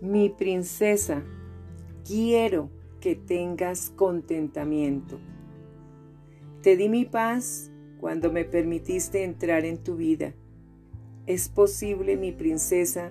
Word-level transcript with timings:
Mi 0.00 0.28
princesa, 0.28 1.24
quiero 2.06 2.70
que 3.00 3.16
tengas 3.16 3.90
contentamiento. 3.90 5.18
Te 6.62 6.76
di 6.76 6.88
mi 6.88 7.04
paz 7.04 7.72
cuando 7.98 8.30
me 8.30 8.44
permitiste 8.44 9.24
entrar 9.24 9.64
en 9.64 9.78
tu 9.78 9.96
vida. 9.96 10.34
Es 11.26 11.48
posible, 11.48 12.16
mi 12.16 12.30
princesa, 12.30 13.10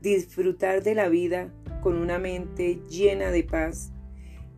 disfrutar 0.00 0.84
de 0.84 0.94
la 0.94 1.08
vida 1.08 1.52
con 1.82 1.98
una 1.98 2.20
mente 2.20 2.78
llena 2.88 3.32
de 3.32 3.42
paz 3.42 3.90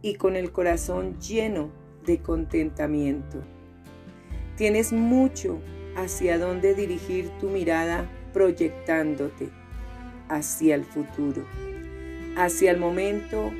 y 0.02 0.16
con 0.16 0.36
el 0.36 0.52
corazón 0.52 1.18
lleno 1.18 1.72
de 2.04 2.18
contentamiento. 2.20 3.42
Tienes 4.58 4.92
mucho 4.92 5.60
hacia 5.96 6.36
dónde 6.36 6.74
dirigir 6.74 7.30
tu 7.40 7.48
mirada 7.48 8.06
proyectándote 8.34 9.63
hacia 10.34 10.74
el 10.74 10.84
futuro, 10.84 11.44
hacia 12.36 12.72
el 12.72 12.78
momento 12.78 13.52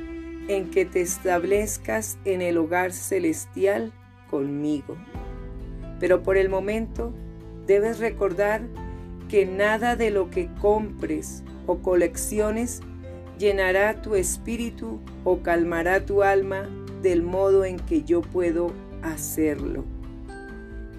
en 0.47 0.69
que 0.69 0.85
te 0.85 1.01
establezcas 1.01 2.17
en 2.25 2.41
el 2.41 2.57
hogar 2.57 2.91
celestial 2.91 3.93
conmigo. 4.29 4.97
Pero 5.99 6.21
por 6.21 6.37
el 6.37 6.49
momento 6.49 7.13
debes 7.65 7.99
recordar 7.99 8.61
que 9.29 9.45
nada 9.45 9.95
de 9.95 10.11
lo 10.11 10.29
que 10.29 10.49
compres 10.61 11.43
o 11.65 11.79
colecciones 11.79 12.81
llenará 13.39 14.01
tu 14.01 14.15
espíritu 14.15 14.99
o 15.23 15.41
calmará 15.41 16.05
tu 16.05 16.23
alma 16.23 16.69
del 17.01 17.23
modo 17.23 17.65
en 17.65 17.77
que 17.77 18.03
yo 18.03 18.21
puedo 18.21 18.71
hacerlo. 19.01 19.85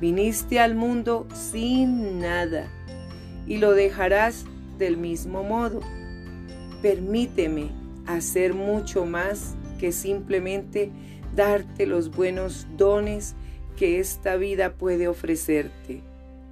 Viniste 0.00 0.58
al 0.58 0.74
mundo 0.74 1.26
sin 1.34 2.20
nada 2.20 2.68
y 3.46 3.58
lo 3.58 3.72
dejarás 3.72 4.44
del 4.78 4.96
mismo 4.96 5.42
modo. 5.42 5.80
Permíteme 6.82 7.70
hacer 8.06 8.54
mucho 8.54 9.04
más 9.04 9.56
que 9.78 9.92
simplemente 9.92 10.90
darte 11.34 11.86
los 11.86 12.10
buenos 12.10 12.66
dones 12.76 13.34
que 13.76 13.98
esta 14.00 14.36
vida 14.36 14.74
puede 14.74 15.08
ofrecerte. 15.08 16.02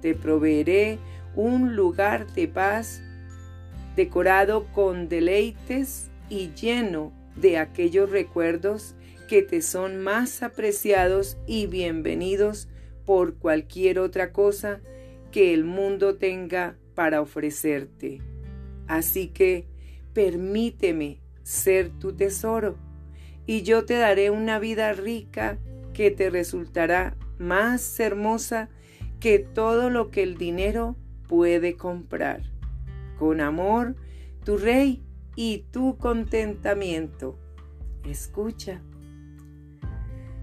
Te 0.01 0.13
proveeré 0.13 0.99
un 1.35 1.75
lugar 1.75 2.31
de 2.33 2.47
paz 2.47 3.01
decorado 3.95 4.67
con 4.73 5.09
deleites 5.09 6.09
y 6.29 6.51
lleno 6.53 7.11
de 7.35 7.57
aquellos 7.57 8.09
recuerdos 8.09 8.95
que 9.27 9.41
te 9.41 9.61
son 9.61 10.01
más 10.01 10.43
apreciados 10.43 11.37
y 11.47 11.65
bienvenidos 11.67 12.67
por 13.05 13.35
cualquier 13.35 13.99
otra 13.99 14.31
cosa 14.31 14.81
que 15.31 15.53
el 15.53 15.63
mundo 15.63 16.15
tenga 16.15 16.77
para 16.95 17.21
ofrecerte. 17.21 18.21
Así 18.87 19.27
que 19.27 19.67
permíteme 20.13 21.21
ser 21.43 21.89
tu 21.89 22.15
tesoro 22.15 22.77
y 23.45 23.61
yo 23.61 23.85
te 23.85 23.95
daré 23.95 24.31
una 24.31 24.57
vida 24.59 24.93
rica 24.93 25.59
que 25.93 26.09
te 26.11 26.29
resultará 26.29 27.15
más 27.37 27.99
hermosa 27.99 28.69
que 29.19 29.39
todo 29.39 29.89
lo 29.89 30.09
que 30.09 30.23
el 30.23 30.37
dinero 30.37 30.95
puede 31.27 31.75
comprar. 31.75 32.43
Con 33.17 33.41
amor, 33.41 33.95
tu 34.43 34.57
rey 34.57 35.03
y 35.35 35.65
tu 35.71 35.97
contentamiento. 35.97 37.37
Escucha. 38.03 38.81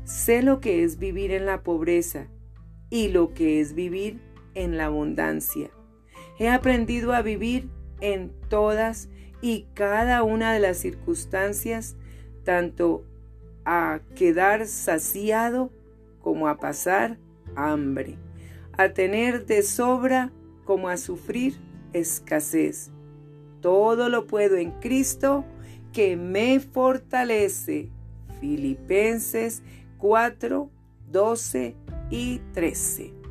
Sé 0.05 0.43
lo 0.43 0.61
que 0.61 0.85
es 0.85 0.99
vivir 0.99 1.33
en 1.33 1.47
la 1.47 1.63
pobreza 1.63 2.29
y 2.91 3.09
lo 3.09 3.35
que 3.35 3.61
es 3.61 3.75
vivir 3.75 4.21
en 4.55 4.77
la 4.77 4.87
abundancia. 4.87 5.71
He 6.39 6.49
aprendido 6.49 7.13
a 7.13 7.23
vivir 7.23 7.69
en 8.01 8.33
todas 8.49 9.09
y 9.41 9.67
cada 9.75 10.23
una 10.23 10.53
de 10.53 10.61
las 10.61 10.79
circunstancias, 10.79 11.97
tanto 12.45 13.05
a 13.65 14.01
quedar 14.15 14.67
saciado 14.67 15.71
como 16.21 16.49
a 16.49 16.59
pasar 16.59 17.19
hambre, 17.57 18.17
a 18.77 18.91
tener 18.91 19.47
de 19.47 19.63
sobra 19.63 20.33
como 20.65 20.89
a 20.89 20.97
sufrir 20.97 21.59
escasez. 21.93 22.91
Todo 23.61 24.09
lo 24.09 24.27
puedo 24.27 24.57
en 24.57 24.73
Cristo 24.81 25.45
que 25.93 26.17
me 26.17 26.59
fortalece. 26.61 27.91
Filipenses 28.41 29.63
4, 29.99 30.71
12 31.11 31.77
y 32.11 32.41
13. 32.53 33.22